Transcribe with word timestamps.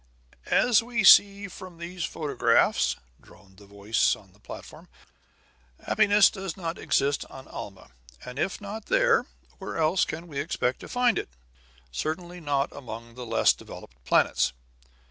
"As 0.47 0.81
we 0.81 1.03
see 1.03 1.47
from 1.47 1.77
these 1.77 2.03
photographs," 2.03 2.95
droned 3.21 3.57
the 3.57 3.67
voice 3.67 4.15
on 4.15 4.33
the 4.33 4.39
platform, 4.39 4.89
"happiness 5.85 6.31
does 6.31 6.57
not 6.57 6.79
exist 6.79 7.23
on 7.29 7.47
Alma. 7.47 7.91
And 8.25 8.39
if 8.39 8.59
not 8.59 8.87
there, 8.87 9.27
where 9.59 9.77
else 9.77 10.03
can 10.05 10.25
we 10.27 10.39
expect 10.39 10.79
to 10.79 10.87
find 10.89 11.19
it? 11.19 11.29
Certainly 11.91 12.39
not 12.41 12.75
among 12.75 13.13
the 13.13 13.27
less 13.27 13.53
developed 13.53 14.03
planets. 14.03 14.53